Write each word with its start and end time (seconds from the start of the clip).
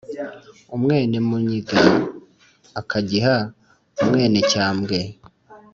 umwénemúnyiga 0.75 1.77
akagiha 2.79 3.35
umwénecyambwe 4.01 4.99